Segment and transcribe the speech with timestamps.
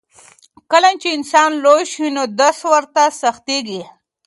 [0.71, 3.81] کله چې انسان لوی شي نو درس ورته سختېږي.